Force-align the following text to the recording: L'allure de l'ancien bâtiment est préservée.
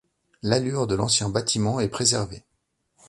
L'allure 0.41 0.87
de 0.87 0.95
l'ancien 0.95 1.29
bâtiment 1.29 1.79
est 1.79 1.87
préservée. 1.87 2.43